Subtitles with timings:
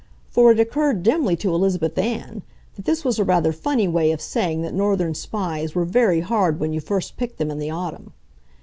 [0.31, 2.41] For it occurred dimly to Elizabeth Ann
[2.75, 6.59] that this was a rather funny way of saying that Northern Spies were very hard
[6.59, 8.11] when you first pick them in the autumn.